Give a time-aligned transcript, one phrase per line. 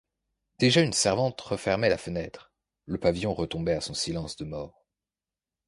[0.57, 2.51] Déjà une servante refermait la fenêtre,
[2.87, 4.83] le pavillon retombait à son silence de mort.